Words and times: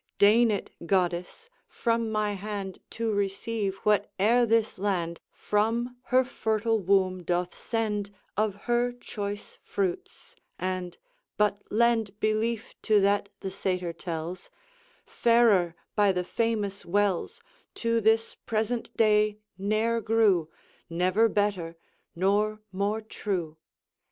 Deign 0.17 0.49
it, 0.49 0.71
goddess, 0.87 1.47
from 1.69 2.11
my 2.11 2.33
hand 2.33 2.79
To 2.89 3.11
receive 3.11 3.75
whate'er 3.85 4.47
this 4.47 4.79
land 4.79 5.21
From 5.31 5.97
her 6.05 6.23
fertile 6.23 6.79
womb 6.79 7.21
doth 7.21 7.53
send 7.55 8.09
Of 8.35 8.55
her 8.65 8.93
choice 8.93 9.59
fruits; 9.61 10.35
and 10.57 10.97
but 11.37 11.61
lend 11.69 12.19
Belief 12.19 12.73
to 12.81 12.99
that 13.01 13.29
the 13.41 13.51
Satyr 13.51 13.93
tells 13.93 14.49
Fairer 15.05 15.75
by 15.95 16.11
the 16.11 16.23
famous 16.23 16.83
wells 16.83 17.39
To 17.75 18.01
this 18.01 18.33
present 18.47 18.97
day 18.97 19.37
ne'er 19.55 20.01
grew, 20.01 20.49
Never 20.89 21.29
better, 21.29 21.77
nor 22.15 22.59
more 22.71 23.01
true. 23.01 23.59